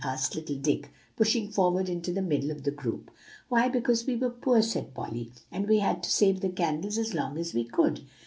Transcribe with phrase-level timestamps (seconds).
[0.03, 3.11] asked little Dick, pushing forward into the middle of the group.
[3.49, 7.13] "Why, because we were poor," said Polly, "and we had to save the candles as
[7.13, 8.01] long as we could.